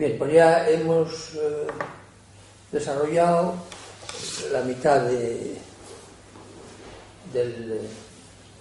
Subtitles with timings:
[0.00, 1.66] Bien, pues ya hemos eh,
[2.72, 3.54] desarrollado
[4.50, 5.58] la mitad de,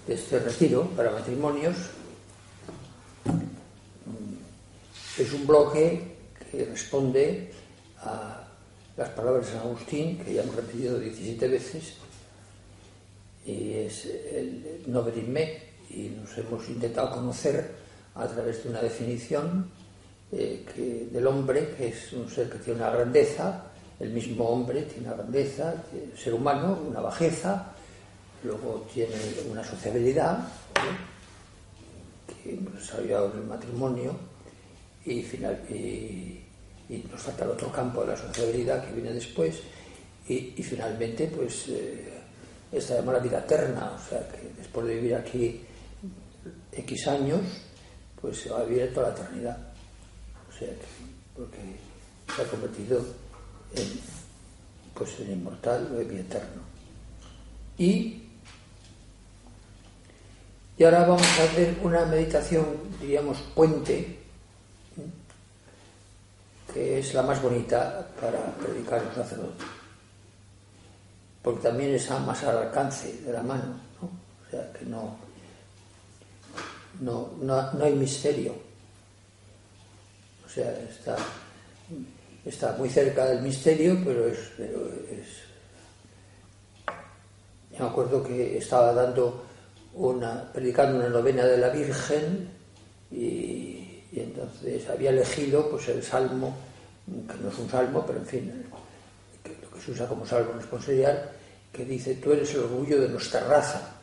[0.06, 1.78] este retiro para matrimonios.
[5.18, 6.12] Es un bloque
[6.52, 7.54] que responde
[8.00, 8.46] a
[8.98, 11.94] las palabras de San Agustín, que ya hemos repetido 17 veces,
[13.46, 15.58] y es el no venirme,
[15.90, 17.76] y nos hemos intentado conocer
[18.16, 19.80] a través de una definición
[20.32, 23.64] eh, que, del hombre, que es un ser que tiene una grandeza,
[24.00, 27.74] el mismo hombre tiene una grandeza, el ser humano, una bajeza,
[28.44, 29.16] luego tiene
[29.52, 30.40] una sociabilidad,
[30.76, 32.34] ¿eh?
[32.44, 34.16] que hemos desarrollado en el matrimonio,
[35.06, 35.26] y,
[37.12, 39.60] nos falta el otro campo de la sociabilidad que viene después,
[40.28, 42.14] y, finalmente, pues, eh,
[42.72, 45.62] esta llama la vida eterna, o sea, que después de vivir aquí
[46.72, 47.42] X años,
[48.22, 49.69] pues se va a vivir toda la eternidad.
[50.60, 50.86] Sea, que-
[51.36, 51.58] porque
[52.36, 53.00] se ha convertido
[53.76, 54.00] en,
[54.94, 56.62] pues, inmortal o en eterno.
[57.78, 58.24] Y,
[60.78, 62.66] y ahora vamos a hacer una meditación,
[63.00, 64.20] diríamos, puente,
[66.74, 69.66] que es la más bonita para predicar los sacerdotes.
[71.42, 74.08] Porque también está más al alcance de la mano, ¿no?
[74.08, 75.16] O sea, que no,
[77.00, 78.69] no, no, no hay misterio.
[80.50, 81.16] O sea, está,
[82.44, 84.90] está muy cerca del misterio, pero es, pero
[87.78, 89.46] me acuerdo que estaba dando
[89.94, 92.50] una, predicando una novena de la Virgen
[93.12, 93.76] y,
[94.12, 96.58] entonces había elegido pues el salmo,
[97.06, 98.66] que no es un salmo, pero en fin,
[99.62, 101.30] lo que se usa como salmo responsorial,
[101.72, 103.96] que dice, tú eres el orgullo de nuestra raza.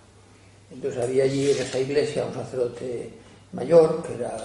[0.70, 3.10] Entonces había allí en esa iglesia un sacerdote
[3.52, 4.36] mayor, que era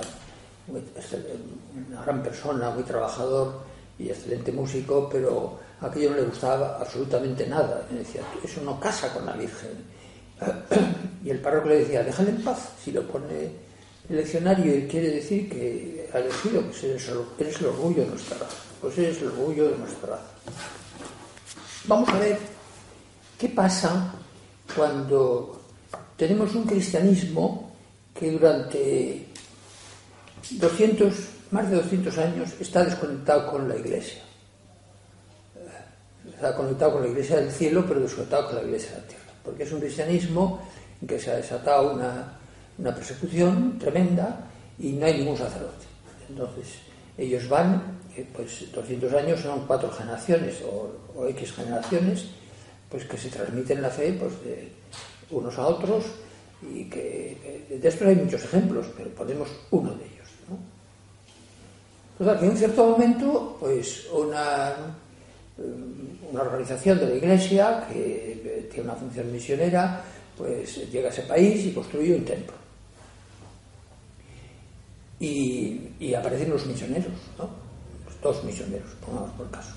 [0.68, 3.62] una gran persona, muy trabajador
[3.98, 7.86] y excelente músico, pero a aquello no le gustaba absolutamente nada.
[7.92, 9.72] Y decía, eso no casa con la Virgen.
[11.24, 13.52] Y el párroco le decía, déjale en paz, si lo pone
[14.10, 18.38] el leccionario y quiere decir que ha elegido, pues eres eres el orgullo de nuestra
[18.40, 18.58] raza.
[18.82, 20.32] Pues eres el orgullo de nuestra raza.
[21.86, 22.40] Vamos a ver
[23.38, 24.14] qué pasa
[24.76, 25.62] cuando
[26.18, 27.72] tenemos un cristianismo
[28.14, 29.28] que durante
[30.50, 31.14] 200,
[31.52, 34.22] más de 200 años está desconectado con la iglesia.
[36.28, 39.34] Está conectado con la iglesia del cielo, pero desconectado con la iglesia de la tierra.
[39.44, 40.62] Porque es un cristianismo
[41.02, 42.40] en que se ha desatado una,
[42.78, 44.48] una persecución tremenda
[44.80, 45.86] y no hay ningún sacerdote.
[46.30, 46.68] Entonces,
[47.18, 52.26] ellos van, eh, pues 200 años son cuatro generaciones o, o X generaciones,
[52.90, 54.34] pues que se transmiten la fe pues,
[55.30, 56.06] unos a otros
[56.62, 60.11] y eh, de esto hay muchos ejemplos, pero ponemos uno de ellos.
[62.22, 64.76] Total, que en un cierto momento, pues una,
[66.32, 70.04] una organización de la Iglesia que tiene una función misionera,
[70.38, 72.54] pues llega a ese país y construye un templo.
[75.20, 77.50] Y, aparecen los misioneros, ¿no?
[78.22, 79.74] Dos misioneros, pongamos por caso.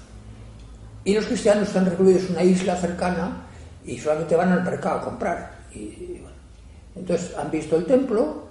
[1.03, 3.47] Y los cristianos están recluidos en una isla cercana
[3.87, 5.61] y solamente van al mercado a comprar.
[6.95, 8.44] Entonces han visto el templo,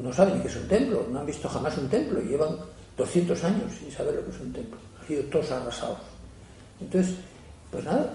[0.00, 2.56] no saben qué es un templo, no han visto jamás un templo, y llevan
[2.96, 5.98] 200 años sin saber lo que es un templo, han sido todos arrasados.
[6.80, 7.14] Entonces,
[7.70, 8.14] pues nada,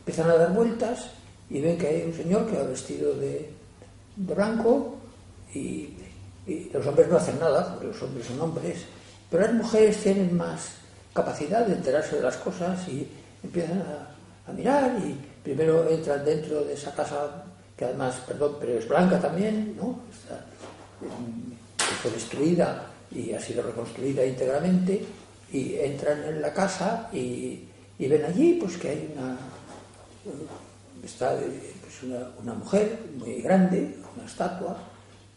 [0.00, 1.10] empiezan a dar vueltas
[1.50, 3.50] y ven que hay un señor que va vestido de,
[4.16, 4.96] blanco
[5.54, 5.90] y,
[6.72, 8.84] los hombres no hacen nada, porque los hombres son hombres,
[9.30, 10.72] pero las mujeres tienen más
[11.14, 13.08] capacidad de enterarse de las cosas y
[13.42, 17.44] empiezan a, mirar y primero entran dentro de esa casa
[17.74, 20.00] que además, perdón, pero es blanca también, ¿no?
[21.00, 25.04] Que fue destruida y ha sido reconstruida íntegramente
[25.52, 27.64] y entran en la casa y,
[27.98, 29.36] y ven allí pues que hay una
[31.04, 31.36] está
[31.82, 34.78] pues, una, una mujer muy grande, una estatua,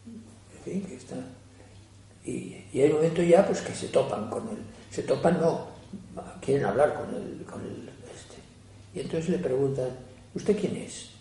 [0.06, 1.16] en fin, que está
[2.28, 4.58] y, y hay un momento ya pues que se topan con él,
[4.92, 5.68] se topan no,
[6.42, 8.36] quieren hablar con el, con el este.
[8.94, 9.90] Y entonces le preguntan,
[10.36, 11.12] ¿usted quién es?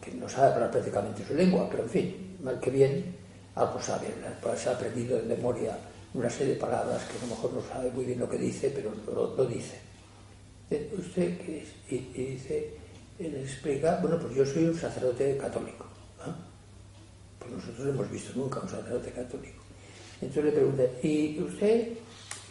[0.00, 3.14] Que no sabe hablar prácticamente su lengua, pero en fin, mal que bien,
[3.58, 5.76] algo sabe, pues ha aprendido de memoria
[6.14, 8.72] una serie de palabras que a lo mejor no sabe muy bien lo que dice,
[8.74, 8.92] pero
[9.36, 9.78] lo, dice.
[10.96, 11.38] ¿Usted?
[11.90, 12.74] Y, dice,
[13.18, 15.84] él explica, bueno, pues yo soy un sacerdote católico.
[17.38, 19.62] Pues nosotros no hemos visto nunca un sacerdote católico.
[20.20, 21.88] Entonces le pregunta, ¿y usted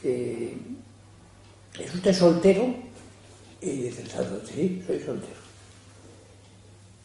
[0.04, 0.58] eh,
[1.80, 2.74] es usted soltero?
[3.62, 5.38] Y dice el sacerdote, sí, soy soltero.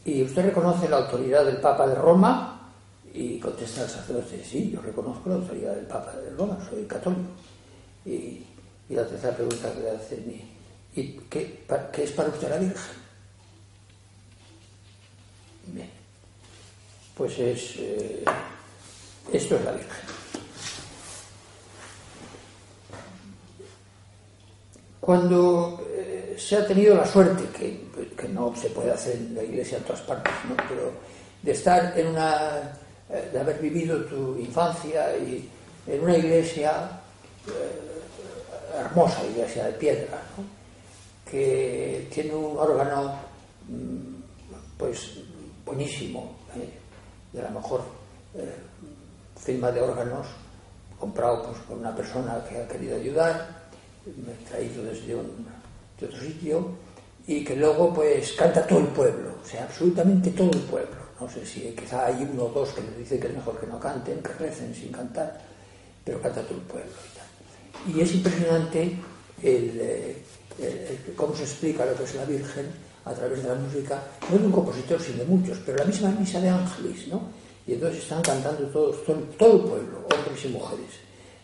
[0.05, 2.62] ¿Y usted reconoce la autoridad del Papa de Roma?
[3.15, 7.31] Y contesta el sacerdote, sí, yo reconozco la autoridad del Papa de Roma, soy católico.
[8.07, 8.47] Y,
[8.89, 10.43] la tercera pregunta que le hacen,
[10.95, 12.97] ¿y qué, qué, es para usted la Virgen?
[15.69, 15.91] Bien,
[17.17, 18.25] pues es, eh,
[19.33, 20.05] esto es la Virgen.
[25.01, 29.43] Cuando eh, se ha tenido la suerte, que, que, no se puede hacer en la
[29.43, 30.57] iglesia en todas partes, ¿no?
[30.69, 30.93] pero
[31.43, 32.79] de estar en una
[33.13, 36.89] de haber vivido tu infancia en una iglesia
[37.47, 40.19] eh, hermosa, iglesia de piedra,
[41.31, 43.15] que tiene un órgano
[43.69, 45.19] mm, pues
[45.65, 46.71] buenísimo, ¿eh?
[47.33, 47.83] de la mejor
[49.37, 50.27] firma de órganos,
[50.99, 53.63] comprado pues, por una persona que ha querido ayudar,
[54.07, 56.71] me he traído desde de otro sitio,
[57.27, 61.31] y que luego pues canta todo el pueblo, o sea, absolutamente todo el pueblo no
[61.31, 63.79] sé si quizá hay uno o dos que les dicen que es mejor que no
[63.79, 65.39] canten, que recen sin cantar,
[66.05, 67.95] pero canta todo el pueblo y tal.
[67.95, 68.97] Y es impresionante
[69.43, 70.17] el,
[71.15, 72.67] cómo se explica lo que es la Virgen
[73.05, 76.11] a través de la música, no de un compositor, sino de muchos, pero la misma
[76.11, 77.23] misa de Ángeles, ¿no?
[77.67, 79.17] Y entonces están cantando todo, todo
[79.55, 80.91] el pueblo, hombres y mujeres,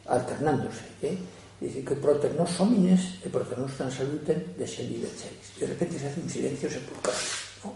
[0.06, 0.82] alternándose.
[1.02, 1.18] ¿eh?
[1.60, 5.10] Dice que proternos homines e proternos transaluten de Shelly de
[5.58, 7.14] De repente se hace un silencio sepulcral.
[7.62, 7.74] ¿no?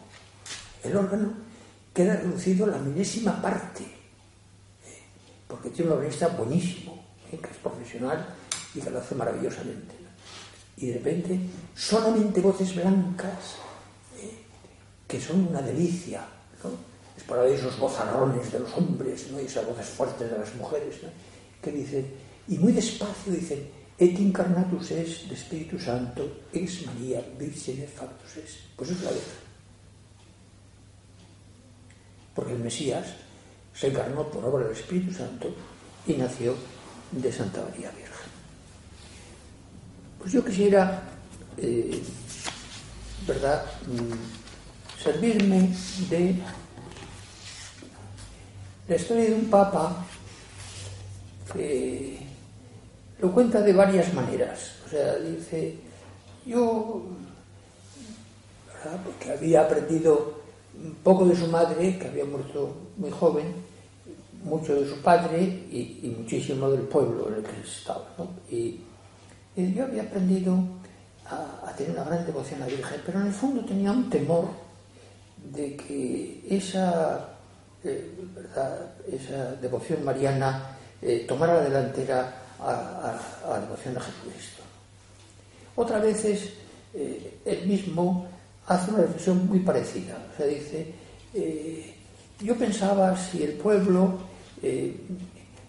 [0.83, 1.52] El órgano
[1.93, 3.85] queda reducido a la milésima parte,
[5.47, 7.39] porque tiene un organista buenísimo, ¿eh?
[7.39, 8.27] que es profesional
[8.75, 9.95] y que lo hace maravillosamente.
[10.79, 11.39] Y de repente,
[11.75, 13.57] solamente voces blancas,
[14.19, 14.33] ¿eh?
[15.07, 16.25] que son una delicia,
[17.17, 19.41] es para esos gozarrones de los hombres ¿no?
[19.41, 20.97] y esas voces fuertes de las mujeres,
[21.61, 22.07] que dicen,
[22.49, 28.59] y muy despacio dicen, et incarnatus es de Espíritu Santo, ex María, Virgen factus es.
[28.75, 29.52] Pues es la letra
[32.35, 33.07] porque el Mesías
[33.75, 35.55] se encarnó por obra del Espíritu Santo
[36.07, 36.55] y nació
[37.11, 38.13] de Santa María Virgen.
[40.19, 41.03] Pues yo quisiera,
[41.57, 42.03] eh,
[43.27, 45.69] ¿verdad?, mm, servirme
[46.09, 46.37] de
[48.89, 50.05] la historia de un papa
[51.53, 52.19] que
[53.19, 54.77] lo cuenta de varias maneras.
[54.87, 55.77] O sea, dice,
[56.47, 57.03] yo,
[58.67, 59.01] ¿verdad?
[59.05, 60.42] porque había aprendido
[61.03, 63.47] poco de su madre, que había muerto muy joven,
[64.45, 65.41] mucho de su padre
[65.71, 68.05] y, muchísimo del pueblo en el que estaba.
[68.51, 68.81] Y,
[69.57, 70.59] yo había aprendido
[71.27, 74.47] a, tener una gran devoción a la Virgen, pero en el fondo tenía un temor
[75.53, 77.29] de que esa,
[77.85, 78.15] eh,
[79.11, 83.19] esa devoción mariana eh, tomara la delantera a,
[83.49, 84.63] la devoción a Jesucristo.
[85.77, 86.51] Otras veces
[86.95, 88.27] eh, él mismo
[88.67, 90.19] hace una reflexión muy parecida.
[90.33, 90.95] O sea, dice,
[91.35, 91.95] eh,
[92.41, 94.19] yo pensaba si el pueblo
[94.63, 94.97] eh,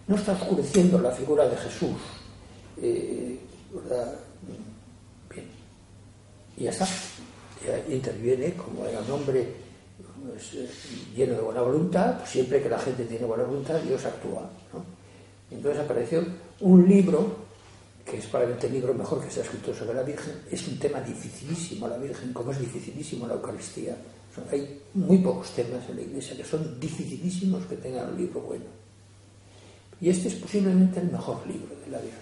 [0.07, 1.97] no está oscureciendo la figura de Jesús,
[2.81, 3.39] eh.
[6.55, 6.87] Y ya está.
[7.65, 9.47] Ya interviene, como era un hombre
[10.27, 10.51] pues,
[11.15, 14.49] lleno de buena voluntad, pues siempre que la gente tiene buena voluntad, Dios actúa.
[15.49, 16.23] Entonces apareció
[16.59, 17.42] un libro
[18.13, 20.77] que es probablemente el libro mejor que se ha escrito sobre la Virgen, es un
[20.77, 23.97] tema dificilísimo la Virgen, como es dificilísimo la Eucaristía.
[24.51, 28.65] hay muy pocos temas en la Iglesia que son dificilísimos que tengan un libro bueno.
[29.99, 32.19] Y este es posiblemente el mejor libro de la Virgen.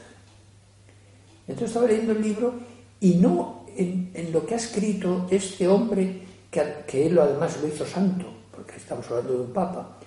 [1.45, 2.53] Entonces estaba leyendo el libro
[3.01, 7.86] y no en, lo que ha escrito este hombre, que, que él además lo hizo
[7.86, 9.98] santo, porque estamos hablando de un papa,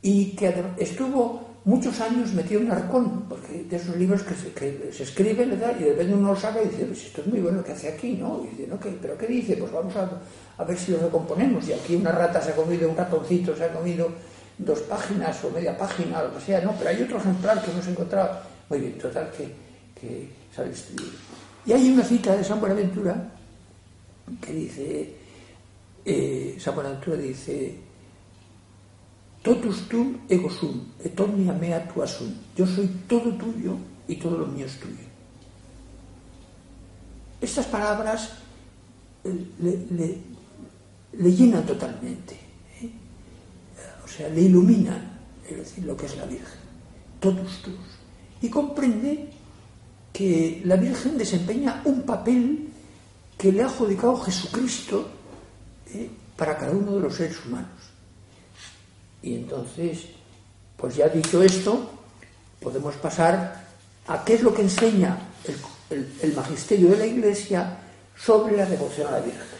[0.00, 4.90] y que estuvo muchos años metido en arcón, porque de esos libros que se, que
[4.92, 7.62] se escriben y de repente uno lo saca y dice, pues esto es muy bueno,
[7.62, 8.12] ¿qué hace aquí?
[8.12, 8.44] ¿no?
[8.44, 8.78] Y dice, ¿no?
[8.78, 9.56] ¿Qué, ¿pero qué dice?
[9.56, 11.68] Pues vamos a, ver si lo recomponemos.
[11.68, 14.08] Y aquí una rata se ha comido, un ratoncito se ha comido
[14.56, 16.72] dos páginas o media página, o lo que sea, ¿no?
[16.78, 18.40] Pero hay otro ejemplar que hemos encontrado.
[18.68, 19.52] Muy bien, total, que,
[20.00, 20.28] que
[20.96, 21.18] libro.
[21.66, 23.28] Y hay una cita de San Buenaventura
[24.40, 25.14] que dice,
[26.04, 27.74] eh, San Buenaventura dice,
[29.46, 32.32] Totus tum ego sum, et omnia mea tua sum.
[32.58, 35.06] Yo soy todo tuyo y todo lo mío es tuyo.
[37.40, 38.30] estas palabras
[39.60, 42.34] le, llenan totalmente,
[42.80, 42.90] ¿eh?
[44.04, 46.60] o sea, le iluminan, decir, lo que es la Virgen,
[47.20, 47.86] todos, todos.
[48.42, 49.28] Y comprende
[50.12, 52.68] que la Virgen desempeña un papel
[53.36, 55.08] que le ha adjudicado Jesucristo
[55.92, 56.08] ¿eh?
[56.36, 57.75] para cada uno de los seres humanos.
[59.26, 60.04] Y entonces,
[60.76, 61.90] pues ya dicho esto,
[62.60, 63.66] podemos pasar
[64.06, 65.18] a qué es lo que enseña
[65.90, 67.76] el, magisterio de la Iglesia
[68.16, 69.58] sobre la devoción a la Virgen.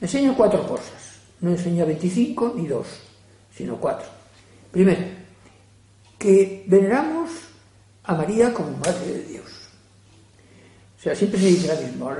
[0.00, 2.88] Enseña cuatro cosas, no enseña 25 ni dos,
[3.56, 4.08] sino cuatro.
[4.72, 5.02] Primero,
[6.18, 7.30] que veneramos
[8.02, 9.46] a María como Madre de Dios.
[10.98, 12.12] O sea, siempre se dice lo mismo.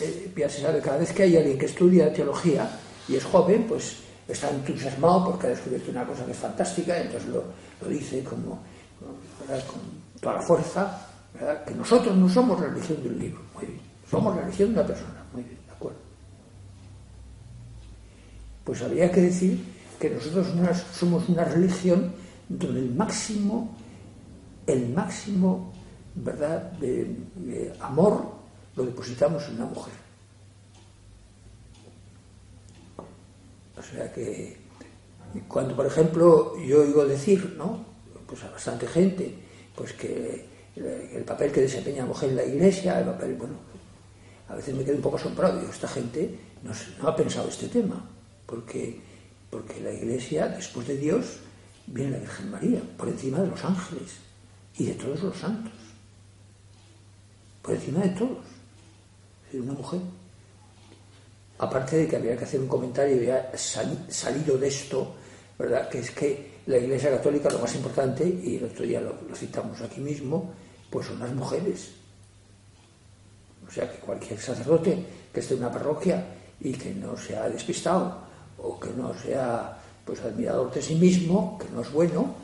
[0.00, 2.70] Eh, ya se sabe, cada vez que hay alguien que estudia teología
[3.06, 7.28] y es joven, pues está entusiasmado porque ha descubierto una cosa que es fantástica, entonces
[7.30, 7.44] lo,
[7.88, 8.60] dice como,
[9.00, 9.80] con
[10.20, 11.06] toda la fuerza,
[11.66, 13.80] que nosotros no somos la religión de un libro, muy bien,
[14.10, 15.98] somos la religión de una persona, muy bien, de acuerdo.
[18.64, 19.64] Pues habría que decir
[19.98, 20.46] que nosotros
[20.92, 22.12] somos una religión
[22.48, 23.74] donde el máximo,
[24.66, 25.72] el máximo,
[26.14, 28.38] ¿verdad?, de amor
[28.76, 30.07] lo depositamos en una mujer.
[33.88, 34.56] O sea que
[35.46, 37.84] cuando, por ejemplo, yo oigo decir, ¿no?
[38.26, 39.34] Pues a bastante gente,
[39.74, 43.54] pues que el papel que desempeña la mujer en la iglesia, el papel, bueno,
[44.48, 45.58] a veces me quedo un poco asombrado.
[45.58, 48.04] Digo, esta gente no, ha pensado este tema,
[48.46, 49.00] porque,
[49.50, 51.38] porque la iglesia, después de Dios,
[51.86, 54.16] viene la Virgen María, por encima de los ángeles
[54.76, 55.72] y de todos los santos,
[57.62, 58.44] por encima de todos,
[59.52, 60.00] de una mujer.
[61.58, 65.14] Aparte de que había que hacer un comentario ya salido de esto,
[65.58, 65.88] ¿verdad?
[65.88, 69.80] Que es que la Iglesia Católica lo más importante, y el otro día lo, citamos
[69.80, 70.52] aquí mismo,
[70.90, 71.90] pues son las mujeres.
[73.66, 76.24] O sea que cualquier sacerdote que esté en una parroquia
[76.60, 78.18] y que no sea despistado
[78.58, 82.34] o que no sea pues admirador de sí mismo, que no es bueno,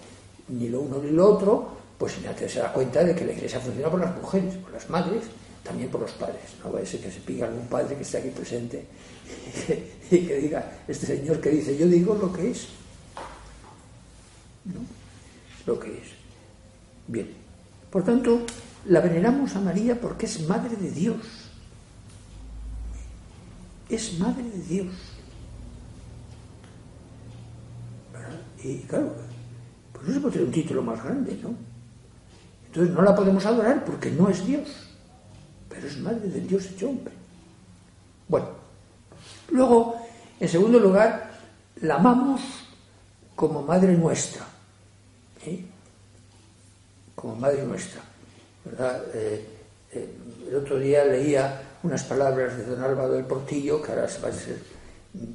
[0.49, 3.90] ni lo uno ni lo otro, pues se da cuenta de que la iglesia funciona
[3.90, 5.25] por las mujeres, por las madres,
[5.64, 6.42] también por los padres.
[6.62, 8.87] No va a ser que se pique algún padre que esté aquí presente
[10.11, 12.68] y que diga, este señor que dice, yo digo lo que es.
[15.66, 16.09] Lo que es.
[17.09, 17.28] Bien.
[17.90, 18.44] Por tanto,
[18.87, 21.50] la veneramos a María porque es madre de Dios.
[23.88, 24.94] Es madre de Dios.
[28.62, 29.14] Y claro,
[29.92, 31.54] pues no se puede tener un título más grande, ¿no?
[32.66, 34.93] Entonces no la podemos adorar porque no es Dios
[35.75, 37.12] pero es madre de Dios hecho hombre.
[38.28, 38.47] Bueno,
[39.50, 39.97] luego,
[40.38, 41.33] en segundo lugar,
[41.81, 42.40] la amamos
[43.35, 44.47] como madre nuestra,
[45.45, 45.64] ¿eh?
[47.14, 48.00] como madre nuestra.
[49.14, 49.47] Eh,
[49.93, 50.09] eh,
[50.49, 54.33] el otro día leía unas palabras de don Álvaro del Portillo, que ahora va a
[54.33, 54.59] ser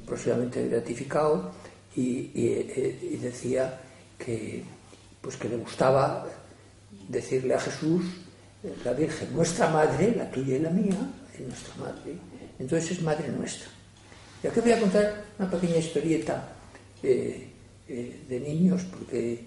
[0.06, 1.52] próximamente gratificado,
[1.94, 3.78] y, y decía
[4.16, 4.64] que,
[5.20, 6.26] pues que le gustaba
[7.08, 8.04] decirle a Jesús
[8.84, 10.96] la Virgen, nuestra madre, la tuya y la mía,
[11.34, 12.14] es nuestra madre.
[12.58, 13.68] Entonces es madre nuestra.
[14.42, 16.48] Y aquí voy a contar una pequeña historieta
[17.02, 17.48] eh,
[17.88, 19.44] eh, de niños, porque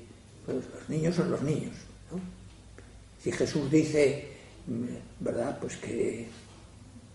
[0.48, 1.76] los niños son los niños.
[3.22, 4.28] Si Jesús dice,
[4.68, 5.58] mm, ¿verdad?
[5.60, 6.28] Pues que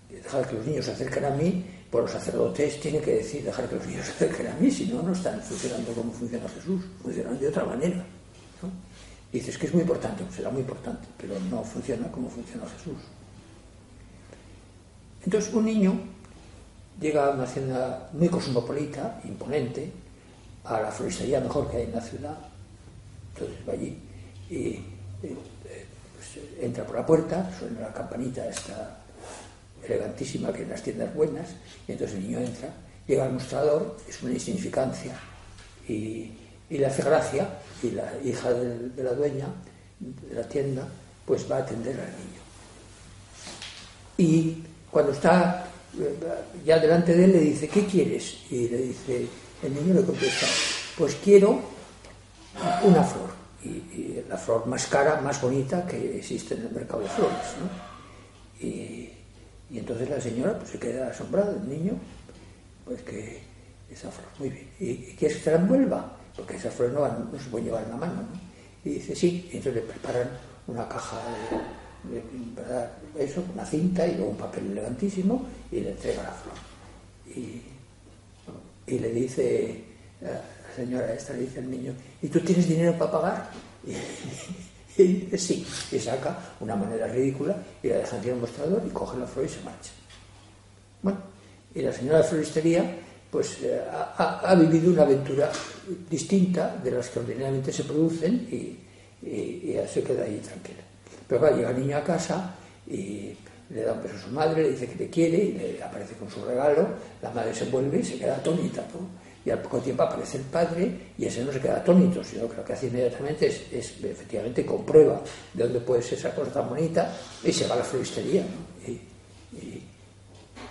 [0.08, 3.68] dejar que los niños se acerquen a mí, pues los sacerdotes tienen que decir dejar
[3.68, 6.82] que los niños se acerquen a mí, si no, no están funcionando como funciona Jesús,
[7.02, 8.04] funcionan de otra manera
[9.32, 12.98] dices que es muy importante, será muy importante, pero no funciona como funciona Jesús.
[15.24, 16.00] Entonces un niño
[17.00, 19.92] llega a una hacienda muy cosmopolita, imponente,
[20.64, 22.38] a la floristería mejor que hay en la ciudad,
[23.34, 23.98] entonces va allí
[24.50, 24.56] y
[25.22, 25.36] eh,
[26.14, 28.98] pues, entra por la puerta, suena la campanita esta
[29.84, 31.50] elegantísima que en las tiendas buenas,
[31.86, 32.70] y entonces el niño entra,
[33.06, 35.14] llega al mostrador, es una insignificancia,
[35.88, 36.32] y
[36.70, 37.48] y le hace gracia
[37.82, 39.46] y la hija de, la dueña
[40.00, 40.86] de la tienda
[41.24, 42.40] pues va a atender al niño.
[44.16, 46.18] Y cuando está eh,
[46.64, 48.38] ya delante de él le dice, ¿qué quieres?
[48.50, 49.26] Y le dice,
[49.62, 50.46] el niño le contesta,
[50.96, 51.60] pues quiero
[52.82, 53.30] una flor.
[53.64, 57.36] Y, la flor más cara, más bonita que existe en el mercado de flores.
[58.60, 59.10] Y,
[59.76, 61.92] entonces la señora pues, se queda asombrada, el niño,
[62.84, 63.40] pues que
[63.90, 64.68] esa flor, muy bien.
[64.78, 66.17] ¿Y, quieres que te la envuelva?
[66.38, 68.14] Porque esas flores no, se pueden llevar en la mano.
[68.14, 68.28] ¿no?
[68.84, 70.28] Y dice, sí, y entonces le preparan
[70.68, 71.18] una caja
[72.08, 72.22] de,
[72.54, 72.92] ¿verdad?
[73.18, 76.54] eso, una cinta y luego un papel elegantísimo y le entrega la flor.
[78.86, 79.84] Y, le dice,
[80.20, 80.40] la
[80.74, 81.92] señora esta le dice al niño,
[82.22, 83.50] ¿y tú tienes dinero para pagar?
[84.96, 88.90] Y dice sí, y saca una manera ridícula y la deja en el mostrador y
[88.90, 89.90] coge la flor y se marcha.
[91.02, 91.18] Bueno,
[91.74, 92.98] y la señora de floristería
[93.30, 95.50] pues eh, ha, vivido una aventura
[96.08, 98.76] distinta de las que ordinariamente se producen y,
[99.20, 100.78] se queda ahí tranquila.
[101.26, 102.54] Pero va, llega el niño a casa
[102.86, 103.34] y
[103.70, 106.14] le da un beso a su madre, le dice que le quiere y le aparece
[106.14, 106.88] con su regalo,
[107.20, 108.82] la madre se vuelve y se queda atónita.
[108.94, 109.08] ¿no?
[109.44, 112.56] Y al poco tiempo aparece el padre y ese no se queda atónito, sino que
[112.56, 113.62] lo que hace inmediatamente es,
[114.02, 115.20] efectivamente comprueba
[115.52, 118.42] de dónde puede ser esa cosa tan bonita y se va a la floristería.
[118.42, 118.92] ¿no?
[118.92, 119.00] Y,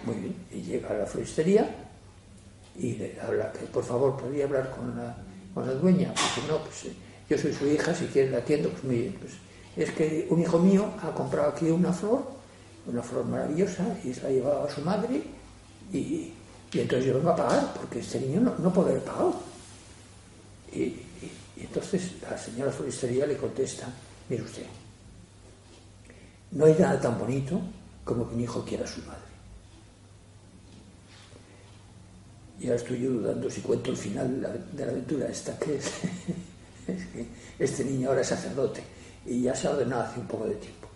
[0.06, 1.87] muy bien, y llega a la floristería
[2.78, 5.16] y le habla por favor podría hablar con la,
[5.54, 6.94] con la dueña, porque no, pues
[7.30, 9.16] yo soy su hija, si quiere la atiendo, pues bien.
[9.20, 9.34] Pues,
[9.76, 12.24] es que un hijo mío ha comprado aquí una flor,
[12.88, 15.22] una flor maravillosa, y se la ha llevado a su madre,
[15.92, 16.32] y,
[16.72, 19.36] y entonces yo vengo a pagar, porque este niño no, no puede haber pagado.
[20.74, 23.88] Y, y, y, entonces la señora floristería le contesta,
[24.30, 24.66] mire usted,
[26.52, 27.60] no hay nada tan bonito
[28.04, 29.27] como que un hijo quiera a su madre.
[32.60, 35.92] Y ahora estoy yo dudando si cuento el final de la, aventura esta, que es,
[36.88, 37.26] que
[37.60, 38.82] este niño ahora es sacerdote
[39.26, 40.88] y ya se ha ordenado hace un poco de tiempo.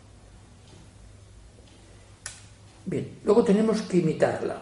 [2.85, 4.61] Bien, luego tenemos que imitarla.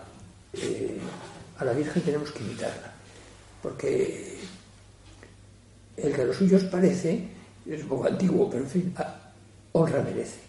[0.54, 1.00] Eh,
[1.58, 2.92] a la Virgen tenemos que imitarla,
[3.62, 4.40] porque
[5.98, 7.28] el que a los suyos parece
[7.66, 8.96] es un poco antiguo, pero en fin,
[9.74, 10.40] honra merece.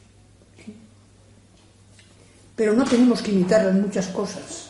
[2.57, 4.70] Pero no tenemos que imitarla en muchas cosas,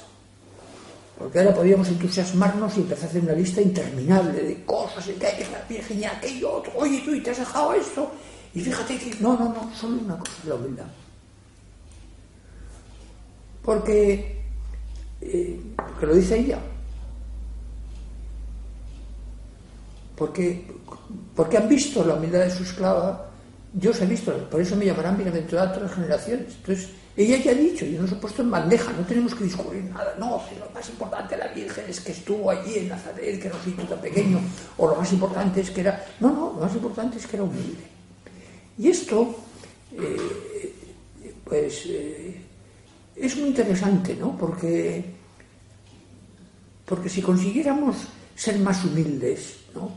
[1.21, 5.27] porque ahora podríamos entusiasmarnos y empezar a hacer una lista interminable de cosas, y que
[5.27, 8.11] hay la Virgen y aquello otro, oye tú, y te has dejado esto,
[8.55, 10.87] y fíjate que no, no, no, solo una cosa, la humildad.
[13.63, 14.43] Porque,
[15.21, 15.61] eh,
[16.01, 16.59] lo dice ella.
[20.17, 20.67] Porque,
[21.37, 23.29] porque han visto la humildad de su esclava,
[23.75, 26.55] yo os he visto, por eso me llamarán bienaventurada todas las generaciones.
[26.57, 26.89] Entonces,
[27.23, 30.15] ella ya ha dicho, y nos ha puesto en bandeja, no tenemos que discurrir nada,
[30.19, 33.57] no, lo más importante de la Virgen es que estuvo allí en Nazaret, que era
[33.57, 34.41] un sitio tan pequeño,
[34.77, 37.45] o lo más importante es que era, no, no, lo más importante es que era
[37.45, 37.83] humilde.
[38.79, 39.37] Y esto,
[39.93, 40.75] eh,
[41.45, 42.41] pues, eh,
[43.17, 44.37] es muy interesante, ¿no?
[44.39, 45.05] Porque,
[46.87, 47.97] porque si consiguiéramos
[48.35, 49.91] ser más humildes, ¿no?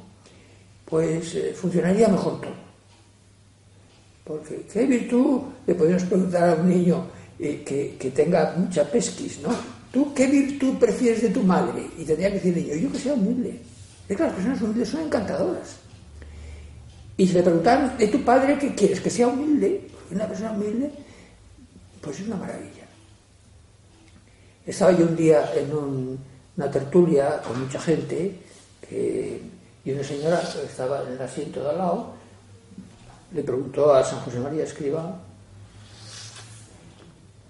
[0.86, 2.64] Pues eh, funcionaría mejor todo.
[4.26, 7.06] Porque, ¿qué virtud le podemos preguntar a un niño
[7.66, 9.50] que, que, tenga mucha pesquis, ¿no?
[9.92, 11.86] ¿Tú qué virtud prefieres de tu madre?
[11.98, 13.60] Y tendría que decir niño, yo que sea humilde.
[14.08, 15.78] Es que las personas humildes son encantadoras.
[17.18, 20.90] Y si le preguntan de tu padre qué quieres, que sea humilde, una persona humilde,
[22.02, 22.86] pues es una maravilla.
[24.66, 26.20] Estaba yo un día en un,
[26.58, 28.40] una tertulia con mucha gente
[29.86, 32.24] y una señora estaba en el asiento de al lado
[33.34, 35.20] le preguntó a San José María Escriba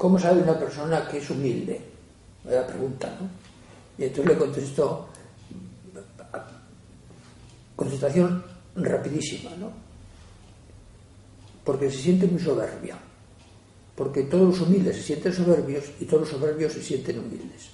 [0.04, 1.80] ¿cómo sabe una persona que es humilde?
[2.46, 3.30] Era la pregunta, ¿no?
[3.98, 5.08] Y entonces le contestó
[7.74, 8.44] contestación
[8.76, 9.72] rapidísima, ¿no?
[11.64, 12.98] Porque se siente muy soberbia.
[13.96, 17.70] Porque todos los humildes se sienten soberbios y todos los soberbios se sienten humildes.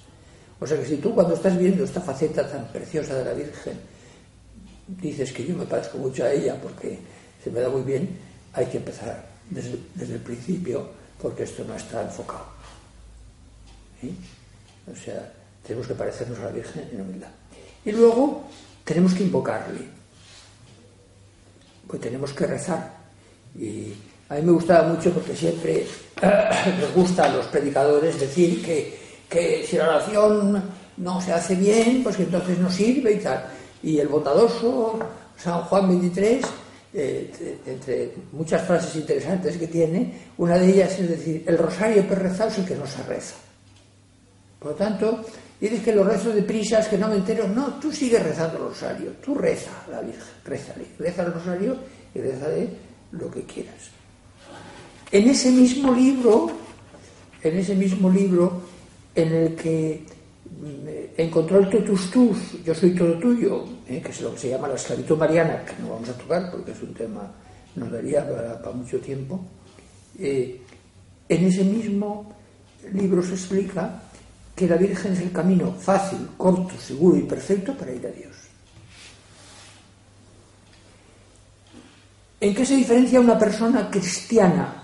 [0.60, 3.76] O sea que si tú cuando estás viendo esta faceta tan preciosa de la Virgen
[4.86, 6.96] dices que yo me parezco mucho a ella porque
[7.42, 8.08] se me da muy bien,
[8.52, 12.46] hay que empezar desde, desde el principio porque esto no está enfocado.
[14.90, 15.32] O sea,
[15.66, 17.30] tenemos que parecernos a la Virgen en humildad.
[17.84, 18.44] Y luego
[18.84, 20.00] tenemos que invocarle
[21.90, 22.92] pues tenemos que rezar.
[23.58, 23.92] Y
[24.28, 25.84] a mí me gustaba mucho porque siempre
[26.80, 28.96] nos gusta a los predicadores decir que,
[29.28, 30.62] que, si la oración
[30.98, 33.44] no se hace bien, pues que entonces no sirve y tal.
[33.82, 35.00] Y el bondadoso
[35.36, 36.44] San Juan 23,
[36.92, 37.30] eh,
[37.66, 42.58] entre muchas frases interesantes que tiene, una de ellas es decir, el rosario rezado es
[42.58, 43.36] el que no se reza.
[44.58, 45.24] Por lo tanto,
[45.60, 47.48] dices que lo rezo de prisas, que no me entero.
[47.48, 49.12] No, tú sigues rezando el rosario.
[49.24, 50.84] Tú reza la Virgen, rézale.
[50.98, 51.76] Reza el rosario
[52.14, 52.68] y rezale
[53.12, 53.90] lo que quieras.
[55.10, 56.50] En ese mismo libro,
[57.42, 58.60] en ese mismo libro
[59.14, 60.04] en el que
[60.44, 64.00] mm, encontró el totus tus, yo soy todo tuyo, ¿eh?
[64.00, 66.72] que es lo que se llama la esclavitud mariana, que no vamos a tocar porque
[66.72, 67.30] es un tema,
[67.74, 69.40] nos daría para, mucho tiempo,
[70.18, 70.62] eh,
[71.28, 72.32] en ese mismo
[72.92, 74.02] libro se explica
[74.54, 78.36] que la Virgen es el camino fácil, corto, seguro y perfecto para ir a Dios.
[82.40, 84.82] ¿En qué se diferencia una persona cristiana,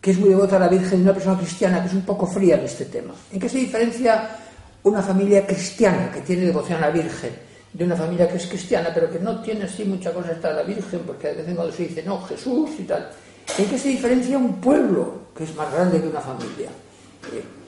[0.00, 2.26] que es muy devota a la Virgen, de una persona cristiana que es un poco
[2.26, 3.14] fría en este tema?
[3.32, 4.36] ¿En qué se diferencia
[4.82, 7.45] una familia cristiana que tiene devoción a la Virgen
[7.76, 10.62] de una familia que es cristiana, pero que no tiene así mucha cosa hasta la
[10.62, 13.10] Virgen, porque a veces cuando se dice, no, Jesús y tal.
[13.58, 16.70] ¿En qué se diferencia un pueblo, que es más grande que una familia,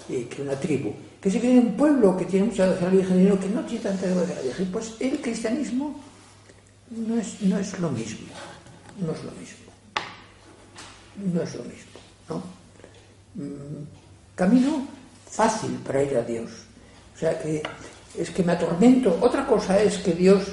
[0.09, 0.94] eh, que una tribu?
[1.21, 3.61] Que se cree un pueblo que tiene mucha devoción a la Virgen y que no
[3.66, 4.73] tiene tanta devoción a la Virgen.
[4.73, 6.01] Pues el cristianismo
[6.90, 8.29] no es, no es lo mismo,
[8.99, 9.73] no es lo mismo,
[11.35, 12.42] no es lo mismo, ¿no?
[13.35, 13.85] Mm,
[14.35, 14.88] camino
[15.31, 16.51] fácil para ir a Dios.
[17.14, 17.62] O sea que
[18.16, 19.18] es que me atormento.
[19.21, 20.44] Otra cosa es que Dios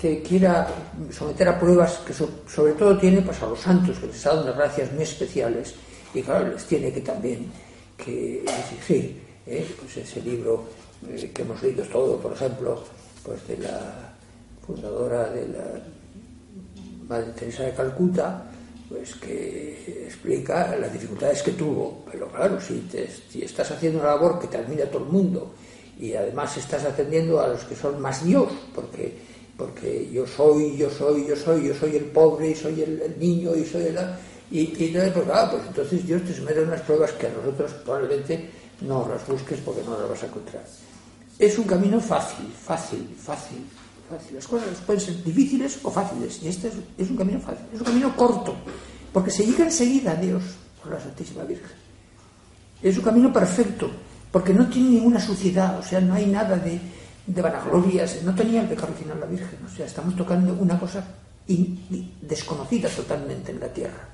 [0.00, 0.66] te quiera
[1.10, 4.44] someter a pruebas que sobre todo tiene pues, a los santos, que les ha dado
[4.44, 5.74] unas gracias muy especiales,
[6.14, 7.50] y claro, les tiene que también
[7.96, 9.22] que exigir.
[9.46, 9.66] ¿eh?
[9.78, 10.64] Pues ese libro
[11.08, 12.82] eh, que hemos leído todo, por ejemplo,
[13.22, 14.14] pues de la
[14.66, 15.64] fundadora de la
[17.06, 18.44] Madre Teresa de Calcuta,
[18.88, 22.04] pues que explica las dificultades que tuvo.
[22.10, 22.88] Pero claro, si,
[23.30, 25.52] si estás haciendo una labor que te admira todo el mundo
[26.00, 29.18] y además estás atendiendo a los que son más Dios, porque,
[29.56, 33.54] porque yo soy, yo soy, yo soy, yo soy el pobre y soy el, niño
[33.54, 33.98] y soy el...
[34.50, 38.50] Y, entonces, pues, ah, pues entonces Dios te somete unas pruebas que a nosotros probablemente
[38.80, 40.64] no las busques porque no las vas a encontrar.
[41.38, 43.58] Es un camino fácil, fácil, fácil,
[44.34, 47.86] las cosas pueden ser difíciles o fáciles, y este es, un camino fácil, es un
[47.86, 48.56] camino corto,
[49.12, 50.42] porque se llega enseguida a Dios
[50.82, 51.76] por la Santísima Virgen.
[52.82, 53.90] Es un camino perfecto,
[54.30, 56.80] porque no tiene ninguna suciedad, o sea, no hay nada de,
[57.26, 61.04] vanaglorias, no tenía el pecado original la Virgen, o sea, estamos tocando una cosa
[61.46, 64.08] desconocida totalmente en la tierra,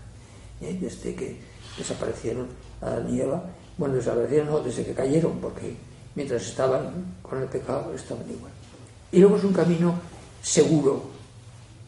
[0.61, 0.77] ¿eh?
[0.81, 1.39] desde que
[1.77, 2.47] desaparecieron
[2.81, 3.43] Adán y Eva,
[3.77, 5.77] bueno, desaparecieron desde que cayeron, porque
[6.15, 8.53] mientras estaban con el pecado estaban igual.
[9.13, 9.95] Y luego es un camino
[10.43, 11.03] seguro,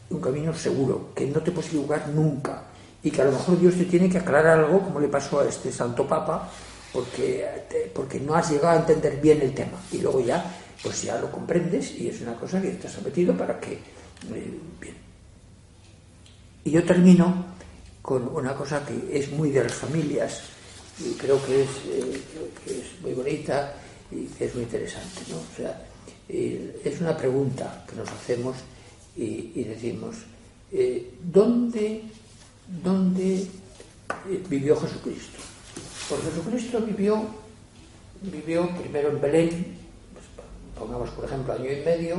[0.09, 2.63] un camino seguro, que no te puedes equivocar nunca.
[3.01, 5.47] Y que a lo mejor Dios te tiene que aclarar algo, como le pasó a
[5.47, 6.49] este Santo Papa,
[6.93, 7.45] porque,
[7.93, 9.79] porque no has llegado a entender bien el tema.
[9.91, 10.43] Y luego ya,
[10.83, 13.73] pues ya lo comprendes y es una cosa que estás sometido para que...
[13.73, 14.95] Eh, bien.
[16.63, 17.45] Y yo termino
[18.01, 20.41] con una cosa que es muy de las familias
[20.99, 23.73] y creo que es, eh, muy bonita
[24.11, 25.21] y que es muy interesante.
[25.29, 25.37] ¿no?
[25.37, 25.85] O sea,
[26.27, 28.55] es una pregunta que nos hacemos
[29.15, 30.15] y, decimos,
[30.71, 32.03] eh, ¿dónde,
[32.83, 35.39] ¿dónde eh, vivió Jesucristo?
[36.09, 37.23] Porque Jesucristo vivió,
[38.21, 39.77] vivió primero en Belén,
[40.11, 40.25] pues,
[40.77, 42.17] pongamos por ejemplo año y medio,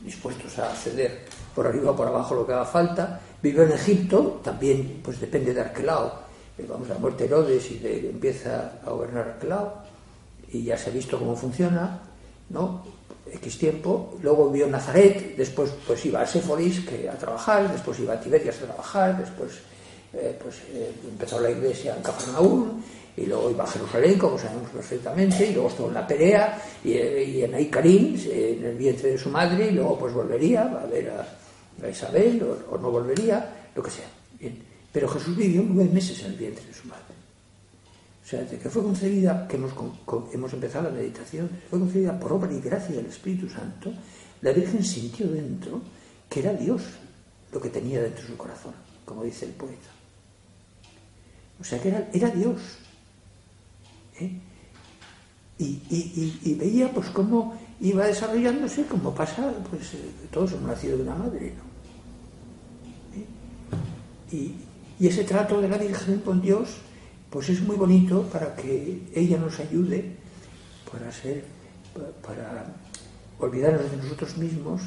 [0.00, 4.40] dispuestos a ceder por arriba o por abajo lo que haga falta, vivió en Egipto,
[4.44, 6.12] también pues depende de Arquelao,
[6.56, 9.82] eh, vamos a la muerte de Herodes y empieza a gobernar Arquelao,
[10.52, 12.00] y ya se ha visto cómo funciona,
[12.50, 12.84] ¿no?
[13.32, 18.14] X tiempo, luego vio Nazaret, después pues iba a Séforis que a trabajar, después iba
[18.14, 19.58] a Tiberias a trabajar, después
[20.14, 22.80] eh, pues eh, empezó la iglesia en Cafarnaúm
[23.18, 26.92] y luego iba a Jerusalén, como sabemos perfectamente, y luego estuvo en la Perea y,
[26.92, 31.10] eh, en Aikarim, en el vientre de su madre, y luego pues volvería a ver
[31.10, 34.08] a, Isabel o, no volvería, lo que sea.
[34.38, 34.58] Bien.
[34.92, 37.02] Pero Jesús vivió nueve meses en el vientre de su madre.
[38.24, 39.72] O sea, desde que fue concebida, que hemos,
[40.32, 43.92] hemos empezado la meditación, fue concebida por obra y gracia del Espíritu Santo,
[44.42, 45.80] la Virgen sintió dentro
[46.28, 46.82] que era Dios
[47.52, 49.88] lo que tenía dentro de su corazón, como dice el poeta.
[51.60, 52.60] O sea, que era, era Dios.
[54.20, 54.40] ¿Eh?
[55.58, 61.14] Y, veía pues cómo iba desarrollándose, como pasa, pues eh, todos hemos nacido de una
[61.14, 61.64] madre, ¿no?
[63.20, 63.26] ¿Eh?
[64.30, 64.54] Y,
[65.04, 66.78] y ese trato de la Virgen con Dios
[67.30, 70.16] pues es muy bonito para que ella nos ayude
[70.90, 71.44] para ser,
[72.26, 72.64] para
[73.38, 74.82] olvidarnos de nosotros mismos,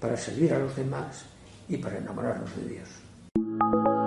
[0.00, 1.24] para servir a los demás
[1.68, 3.99] y para enamorarnos de Dios.